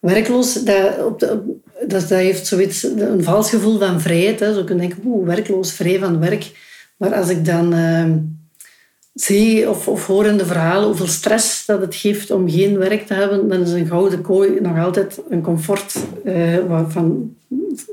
[0.00, 4.40] werkloos, dat, op de, dat, dat heeft zoiets, een vals gevoel van vrijheid.
[4.40, 4.54] Hè.
[4.54, 6.50] Zo kun je denken, oeh, werkloos, vrij van werk.
[6.96, 7.74] Maar als ik dan...
[7.74, 8.04] Uh,
[9.16, 13.06] zie of, of hoor in de verhalen hoeveel stress dat het geeft om geen werk
[13.06, 17.34] te hebben, dan is een gouden kooi nog altijd een comfort uh, waarvan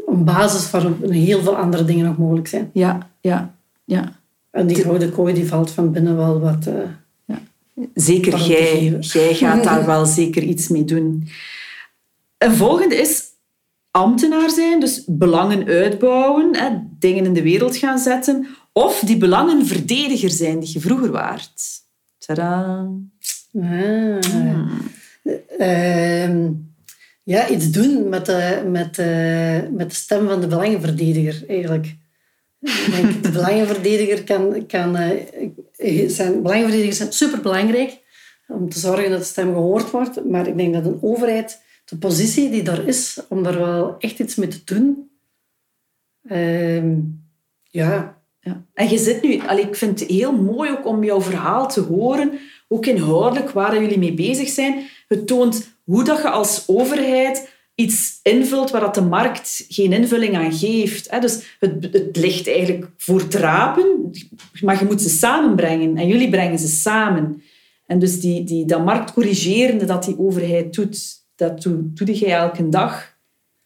[0.07, 2.69] een basis van heel veel andere dingen nog mogelijk zijn.
[2.73, 3.53] Ja, ja,
[3.83, 4.19] ja.
[4.51, 6.67] En die gouden kooi die valt van binnen wel wat...
[6.67, 6.73] Uh,
[7.25, 7.39] ja.
[7.93, 11.27] Zeker jij, jij gaat daar wel zeker iets mee doen.
[12.37, 13.23] Een volgende is
[13.93, 16.51] ambtenaar zijn, dus belangen uitbouwen,
[16.99, 21.61] dingen in de wereld gaan zetten of die belangenverdediger zijn die je vroeger waart.
[22.17, 22.89] Tadaa.
[23.61, 24.17] Ah.
[25.57, 26.51] Ehm,
[27.23, 28.97] ja, iets doen met de, met,
[29.71, 31.95] met de stem van de belangenverdediger, eigenlijk.
[33.21, 34.65] De belangenverdediger kan...
[34.65, 38.01] kan uh, zijn, belangenverdedigers zijn superbelangrijk
[38.47, 40.25] om te zorgen dat de stem gehoord wordt.
[40.25, 44.19] Maar ik denk dat een overheid, de positie die daar is, om daar wel echt
[44.19, 45.11] iets mee te doen...
[46.23, 46.97] Uh,
[47.63, 48.65] ja, ja.
[48.73, 52.31] En je zit nu, ik vind het heel mooi ook om jouw verhaal te horen,
[52.67, 54.83] ook inhoudelijk waar jullie mee bezig zijn.
[55.07, 60.35] Het toont hoe dat je als overheid iets invult waar dat de markt geen invulling
[60.35, 61.21] aan geeft.
[61.21, 64.11] Dus het, het ligt eigenlijk voor drapen,
[64.61, 65.97] maar je moet ze samenbrengen.
[65.97, 67.41] En jullie brengen ze samen.
[67.85, 72.69] En dus die, die, dat marktcorrigerende dat die overheid doet, dat doe, doe jij elke
[72.69, 73.11] dag.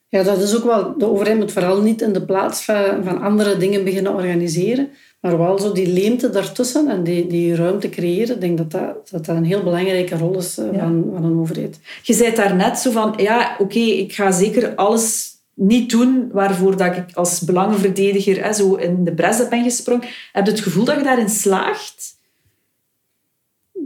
[0.09, 0.97] Ja, dat is ook wel...
[0.97, 4.89] De overheid moet vooral niet in de plaats van, van andere dingen beginnen organiseren,
[5.21, 8.35] maar wel zo die leemte daartussen en die, die ruimte creëren.
[8.35, 11.39] Ik denk dat dat, dat, dat een heel belangrijke rol is eh, van, van een
[11.39, 11.79] overheid.
[12.03, 16.77] Je zei daar net zo van, ja, oké, ik ga zeker alles niet doen waarvoor
[16.77, 20.07] dat ik als belangenverdediger hè, zo in de bres ben gesprongen.
[20.31, 22.15] Heb je het gevoel dat je daarin slaagt?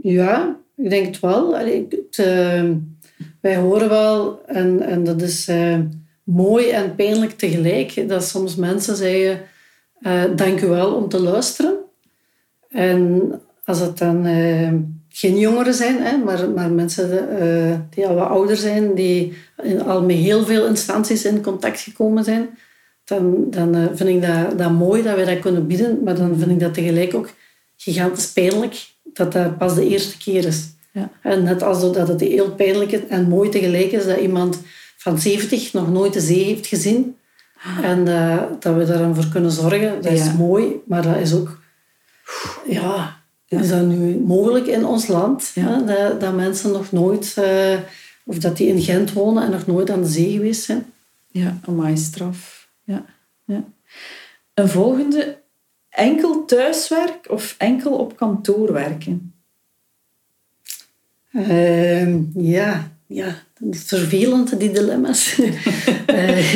[0.02, 1.56] Ja, ik denk het wel.
[1.56, 2.70] Allee, het, uh,
[3.42, 5.48] wij horen wel, en, en dat is...
[5.48, 5.78] Uh,
[6.24, 8.08] mooi en pijnlijk tegelijk.
[8.08, 9.40] Dat soms mensen zeggen,
[10.00, 11.74] uh, dank u wel om te luisteren.
[12.68, 13.32] En
[13.64, 14.72] als het dan uh,
[15.08, 19.32] geen jongeren zijn, hè, maar, maar mensen die al wat ouder zijn, die
[19.86, 22.48] al met heel veel instanties in contact gekomen zijn,
[23.04, 26.02] dan, dan vind ik dat, dat mooi dat wij dat kunnen bieden.
[26.04, 27.30] Maar dan vind ik dat tegelijk ook
[27.76, 30.70] gigantisch pijnlijk dat dat pas de eerste keer is.
[30.92, 31.10] Ja.
[31.22, 34.60] En net als dat het heel pijnlijk en mooi tegelijk is dat iemand
[34.96, 37.16] van 70 nog nooit de zee heeft gezien.
[37.62, 37.84] Ah.
[37.84, 40.82] En uh, dat we daarvoor kunnen zorgen, dat is mooi.
[40.86, 41.60] Maar dat is ook...
[42.68, 45.50] Ja, is dat nu mogelijk in ons land?
[45.54, 45.78] Ja.
[45.78, 47.36] Dat, dat, mensen nog nooit...
[47.38, 47.78] Uh,
[48.24, 50.92] of dat die in Gent wonen en nog nooit aan de zee geweest zijn.
[51.28, 52.68] Ja, amai straf.
[52.84, 53.04] Ja.
[53.44, 53.64] ja.
[54.54, 55.40] Een volgende.
[55.88, 59.31] Enkel thuiswerk of enkel op kantoor werken?
[61.32, 63.34] Uh, ja, ja,
[63.70, 65.38] vervelend, die dilemma's.
[65.38, 66.54] uh,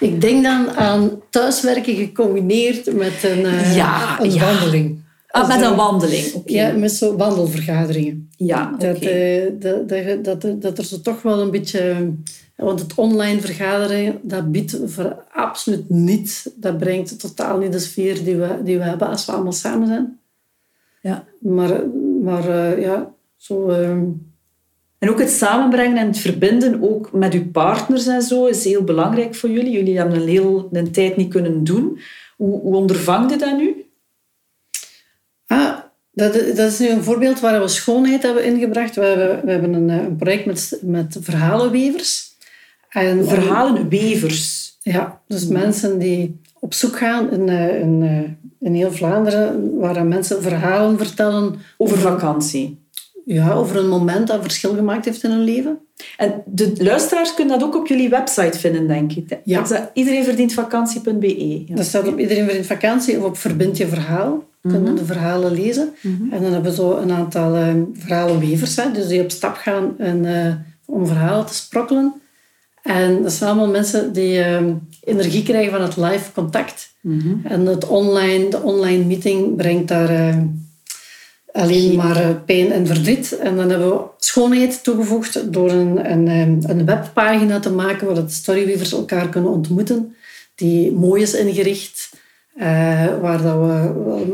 [0.08, 4.44] ik denk dan aan thuiswerken gecombineerd met een, uh, ja, een ja.
[4.44, 5.00] wandeling.
[5.28, 6.54] Ah, met een wandeling, okay.
[6.54, 8.30] Ja, met zo wandelvergaderingen.
[8.36, 8.92] Ja, okay.
[8.92, 12.12] dat, uh, dat, dat, dat, dat, er zo toch wel een beetje...
[12.56, 16.52] Want het online vergaderen, dat biedt voor absoluut niet.
[16.54, 19.86] Dat brengt totaal niet de sfeer die we, die we hebben als we allemaal samen
[19.86, 20.18] zijn.
[21.00, 21.24] Ja.
[21.38, 21.86] Maar,
[22.22, 23.68] maar ja, zo...
[23.68, 24.04] Ehm,
[24.98, 28.84] en ook het samenbrengen en het verbinden ook met uw partners en zo is heel
[28.84, 29.72] belangrijk voor jullie.
[29.72, 31.98] Jullie hebben een heel een tijd niet kunnen doen.
[32.36, 33.84] Hoe, hoe ondervang je dat nu?
[35.46, 35.78] Ah,
[36.12, 38.94] dat, dat is nu een voorbeeld waar we schoonheid hebben ingebracht.
[38.94, 42.30] We hebben, we hebben een, een project met, met verhalenwevers.
[42.88, 44.76] En, verhalenwevers?
[44.82, 50.06] Ja, dus mensen die op zoek gaan in, eh, in, eh, in heel Vlaanderen, waar
[50.06, 52.81] mensen verhalen vertellen Over vakantie.
[53.24, 55.78] Ja, over een moment dat verschil gemaakt heeft in hun leven.
[56.16, 59.38] En de luisteraars kunnen dat ook op jullie website vinden, denk ik.
[59.44, 59.56] Ja.
[59.56, 61.64] Dat is dat iedereenverdientvakantie.be.
[61.66, 61.74] Ja.
[61.74, 64.50] Dat staat op Iedereen Verdient Vakantie of op Verbind Je Verhaal.
[64.68, 65.94] Kunnen de verhalen lezen.
[66.02, 69.94] En dan hebben we zo een aantal eh, verhalenwevers, hè, dus die op stap gaan
[69.98, 70.54] en, eh,
[70.84, 72.22] om verhalen te sprokkelen.
[72.82, 74.62] En dat zijn allemaal mensen die eh,
[75.04, 76.94] energie krijgen van het live contact.
[77.44, 80.36] En het online, de online meeting brengt daar eh,
[81.52, 83.38] alleen maar eh, pijn en verdriet.
[83.38, 88.14] En dan hebben we schoonheid toegevoegd door een, een, eh, een webpagina te maken waar
[88.14, 90.16] de storyweavers elkaar kunnen ontmoeten.
[90.54, 92.10] Die mooi is ingericht.
[92.56, 93.92] eh, waar dat we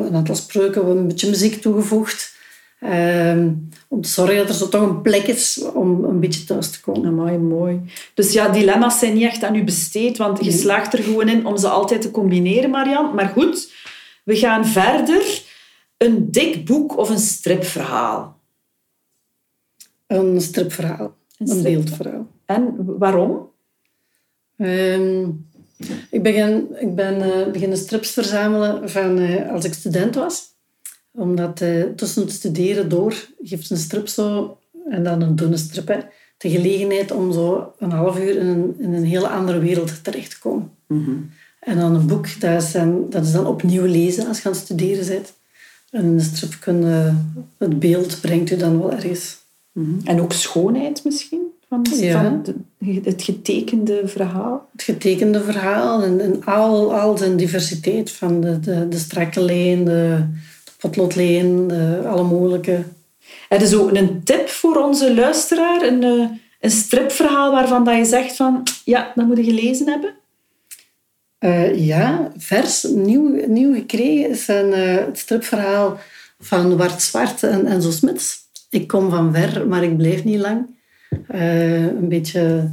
[0.08, 2.36] een aantal spreuken, we een beetje muziek toegevoegd.
[2.80, 3.48] Ehm,
[3.88, 6.80] om te zorgen dat er zo toch een plek is om een beetje thuis te
[6.80, 7.06] komen.
[7.08, 7.80] Amai, mooi.
[8.14, 11.46] Dus ja, dilemma's zijn niet echt aan u besteed, want je slaagt er gewoon in
[11.46, 13.14] om ze altijd te combineren, Marian.
[13.14, 13.72] Maar goed,
[14.24, 15.40] we gaan verder.
[15.98, 18.40] Een dik boek of een stripverhaal?
[20.06, 22.26] Een stripverhaal, Een beeldverhaal.
[22.44, 23.50] En waarom?
[24.56, 25.30] Ehm,
[26.10, 30.56] ik ben, ik ben eh, beginnen strips verzamelen van, eh, als ik student was.
[31.12, 34.58] Omdat eh, tussen het studeren door geeft een strip zo,
[34.88, 35.98] en dan een dunne strip, hè,
[36.36, 40.30] de gelegenheid om zo een half uur in een, in een hele andere wereld terecht
[40.30, 40.70] te komen.
[41.60, 44.52] En dan een boek, dat is dan, dat is dan opnieuw lezen als je aan
[44.52, 45.37] het studeren bent.
[45.90, 47.12] En in de strip kun je,
[47.58, 49.36] het beeld brengt u dan wel ergens.
[50.04, 51.40] En ook schoonheid misschien?
[51.68, 52.22] Van, Ja.
[52.22, 54.68] van de- het getekende verhaal?
[54.72, 59.84] het getekende verhaal en, en al, al zijn diversiteit van de, de, de strakke lijn,
[59.84, 60.24] de,
[60.64, 62.82] de potloodlijn, de, alle mogelijke.
[63.48, 65.82] Heb je zo een tip voor onze luisteraar?
[65.82, 66.26] Een, eh,
[66.60, 68.62] een stripverhaal waarvan dat je zegt van...
[68.84, 70.10] Ja, dat moet je gelezen hebben.
[71.38, 75.98] Eh, ja, vers, nieuw, nieuw gekregen is een, eh, het stripverhaal
[76.38, 78.36] van Wart Zwart en Enzo Smits.
[78.70, 80.76] Ik kom van ver, maar ik blijf niet lang.
[81.28, 82.70] Eh, een beetje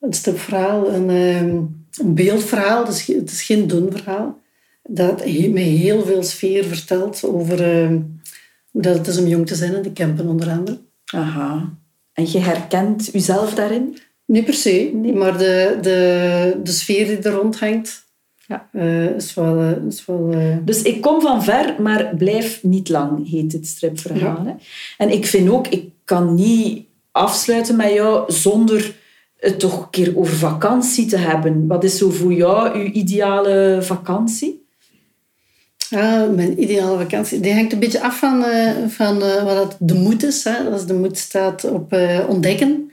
[0.00, 2.88] een stripverhaal, een, eh, een beeldverhaal.
[2.88, 4.38] Is, het is geen dun verhaal.
[4.82, 7.88] Dat he- met heel veel sfeer vertelt over eh,
[8.70, 10.78] hoe dat het is om jong te zijn in de Kempen onder andere.
[11.04, 11.72] Aha.
[12.12, 13.98] En je herkent jezelf daarin?
[14.26, 18.04] Niet per se, maar de, de, de sfeer die er rond hangt
[18.46, 18.68] Ja.
[18.72, 19.60] eh, is wel...
[19.60, 23.66] eh, is wel eh, Dus ik kom van ver, maar blijf niet lang, heet het
[23.66, 24.56] stripverhaal.
[24.98, 28.94] En ik vind ook, ik kan niet afsluiten met jou zonder
[29.36, 31.66] het toch een keer over vakantie te hebben.
[31.66, 34.64] Wat is zo voor jou uw ideale vakantie?
[35.90, 37.40] Ah, mijn ideale vakantie.
[37.40, 38.44] Die hangt een beetje af van,
[38.88, 40.44] van wat de moed is.
[40.44, 40.70] Hè.
[40.70, 41.96] Als de moed staat op
[42.28, 42.90] ontdekken,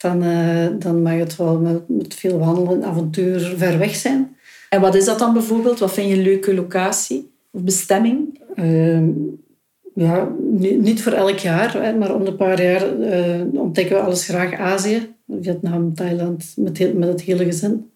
[0.00, 4.36] dan, eh, dan mag het wel met, met veel wandelen en avontuur ver weg zijn.
[4.68, 5.78] En wat is dat dan bijvoorbeeld?
[5.78, 8.40] Wat vind je een leuke locatie of bestemming?
[8.54, 9.08] Ehm,
[9.94, 14.24] ja, niet, voor elk jaar, hè, maar om de paar jaar eh, ontdekken we alles
[14.24, 15.14] graag Azië.
[15.40, 17.90] Vietnam, Thailand, met, heel- met het hele gezin.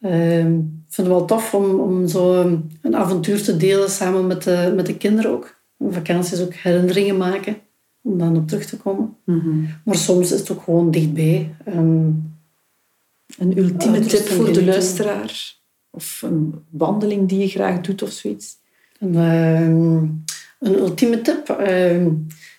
[0.00, 2.40] Ehm, ik vind het wel tof om, om zo
[2.82, 5.56] een avontuur te delen samen met de, met de kinderen ook.
[5.78, 7.56] Vakanties ook herinneringen maken,
[8.02, 9.16] om dan op terug te komen.
[9.84, 11.54] Maar soms is het ook gewoon dichtbij.
[11.64, 12.10] Ehm,
[13.38, 15.56] Een ultieme Ouders tip voor de luisteraar?
[15.90, 18.56] Of een wandeling die je graag doet of zoiets?
[19.00, 19.96] En, ehm,
[20.60, 21.48] een ultieme tip.
[21.48, 22.08] ehm,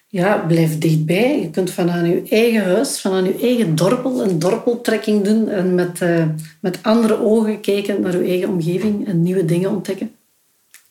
[0.07, 1.41] ja, blijf dichtbij.
[1.41, 5.47] Je kunt van aan je eigen huis, van aan je eigen dorpel, een dorpeltrekking doen.
[5.49, 6.25] En met, eh,
[6.59, 10.11] met andere ogen kijken naar je eigen omgeving en nieuwe dingen ontdekken.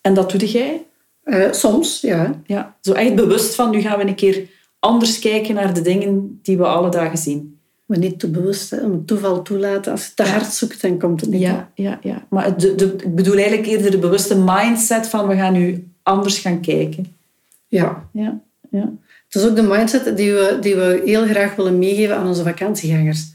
[0.00, 0.82] En dat doe jij?
[1.28, 2.40] Eh, soms, ja.
[2.46, 6.38] Ja, zo echt bewust van, nu gaan we een keer anders kijken naar de dingen
[6.42, 7.58] die we alle dagen zien.
[7.86, 8.70] Maar niet te bewust.
[8.70, 8.80] Hè.
[8.80, 9.92] Om het toeval toelaten.
[9.92, 11.40] Als je te hard zoekt, dan komt het niet.
[11.40, 12.26] Ja, ja, ja.
[12.30, 16.38] Maar de, de, ik bedoel eigenlijk eerder de bewuste mindset van we gaan nu anders
[16.38, 17.16] gaan kijken.
[17.66, 18.08] ja.
[18.12, 18.92] Ja, ja.
[19.28, 22.42] Het is ook de mindset die we, die we heel graag willen meegeven aan onze
[22.42, 23.26] vakantiegangers.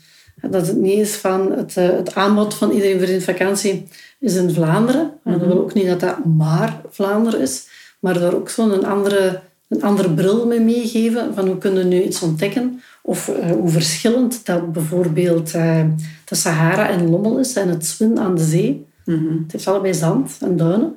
[0.41, 3.88] Dat het niet is van het, eh, het aanbod van iedereen voor vakantie
[4.19, 5.12] is in Vlaanderen.
[5.23, 7.67] En dat wil ook niet dat dat maar Vlaanderen is,
[8.04, 11.89] maar daar ook zo'n een andere, een andere bril mee meegeven van hoe kunnen we
[11.89, 15.86] nu iets ontdekken of eh, hoe verschillend dat bijvoorbeeld eh,
[16.26, 18.86] de Sahara en Lommel is en het Zwin aan de zee.
[19.06, 20.95] Het heeft allebei zand en duinen.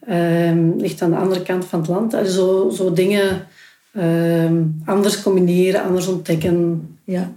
[0.00, 2.14] Ehm, ligt aan de andere kant van het land.
[2.14, 3.46] En zo, zo dingen
[3.92, 6.88] ehm, anders combineren, anders ontdekken.
[7.04, 7.32] ja.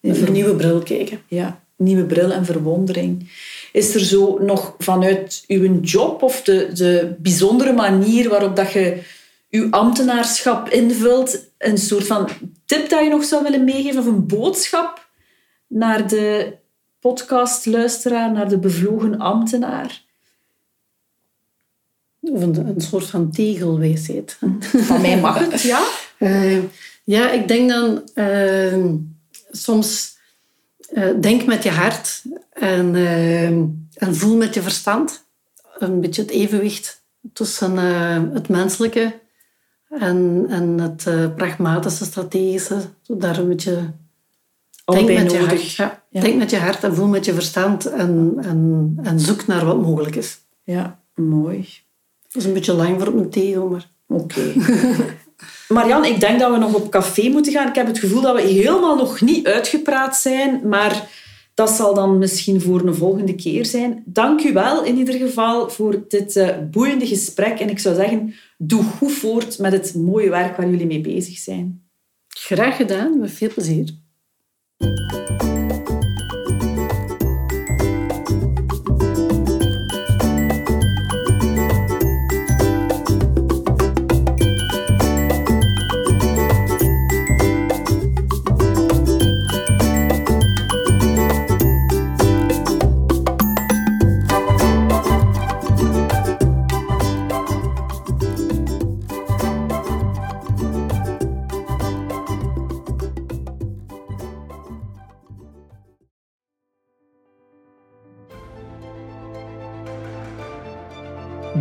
[0.00, 1.18] Een nieuwe bril kijken.
[1.26, 1.60] ja.
[1.76, 3.28] Nieuwe bril en verwondering.
[3.78, 9.02] Is er zo nog vanuit uw job of de, de bijzondere manier waarop dat je
[9.50, 12.28] uw ambtenaarschap invult, een soort van
[12.66, 15.08] tip dat je nog zou willen meegeven of een boodschap
[15.66, 16.56] naar de
[17.00, 20.02] podcastluisteraar, naar de bevlogen ambtenaar?
[22.20, 24.38] Of een, een soort van tegelwijsheid.
[24.60, 25.82] Van mij mag het, ja?
[26.18, 26.62] Uh,
[27.14, 28.84] ja, ik denk dan uh,
[29.50, 30.16] soms
[30.92, 32.22] uh, denk met je hart
[32.60, 32.94] en,
[33.94, 35.26] en voel met je verstand.
[35.78, 37.02] Een beetje het evenwicht
[37.32, 37.76] tussen
[38.34, 39.20] het menselijke
[39.88, 42.80] en, en het pragmatische, strategische.
[43.06, 43.92] Daar een beetje
[44.92, 46.02] Denk met, je hart, ja.
[46.10, 49.82] Denk met je hart en voel met je verstand en, en, en zoek naar wat
[49.82, 50.38] mogelijk is.
[50.62, 51.68] Ja, mooi.
[52.28, 53.90] Dat is een beetje lang voor mijn tegel, maar...
[54.06, 54.52] Oké.
[55.68, 57.68] Marian, ik denk dat we nog op café moeten gaan.
[57.68, 61.08] Ik heb het gevoel dat we helemaal nog niet uitgepraat zijn, maar
[61.58, 64.02] dat zal dan misschien voor een volgende keer zijn.
[64.06, 67.58] Dank u wel in ieder geval voor dit uh, boeiende gesprek.
[67.58, 71.38] En ik zou zeggen, doe goed voort met het mooie werk waar jullie mee bezig
[71.38, 71.88] zijn.
[72.28, 73.90] Graag gedaan, met veel plezier.